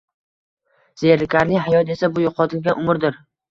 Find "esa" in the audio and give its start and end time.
1.99-2.11